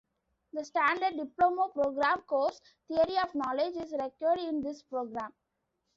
[0.53, 5.31] The standard Diploma programme course, Theory of Knowledge, is required in this program.